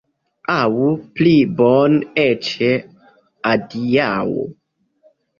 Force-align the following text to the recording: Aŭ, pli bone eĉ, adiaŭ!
Aŭ, 0.51 0.85
pli 1.17 1.33
bone 1.59 1.99
eĉ, 2.21 2.49
adiaŭ! 3.51 4.23